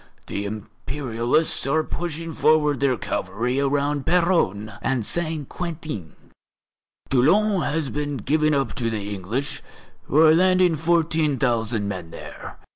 The 0.25 0.45
Imperialists 0.45 1.67
are 1.67 1.83
pushing 1.83 2.33
forward 2.33 2.79
their 2.79 2.97
cavalry 2.97 3.59
around 3.59 4.03
Péronne 4.03 4.75
and 4.81 5.05
Saint 5.05 5.47
Quentin. 5.47 6.15
Toulon 7.11 7.61
has 7.61 7.89
been 7.89 8.17
given 8.17 8.55
up 8.55 8.73
to 8.77 8.89
the 8.89 9.13
English, 9.13 9.61
who 10.05 10.17
are 10.17 10.33
landing 10.33 10.75
fourteen 10.75 11.37
thousand 11.37 11.87
men 11.87 12.09
there. 12.09 12.57